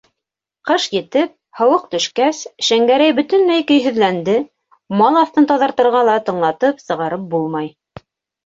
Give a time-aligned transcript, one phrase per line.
[0.67, 4.35] Ҡыш етеп, һыуыҡ төшкәс, Шәңгәрәй бөтөнләй көйһөҙләнде,
[5.03, 7.71] мал аҫтын таҙартырға ла тыңлатып сығарып булмай.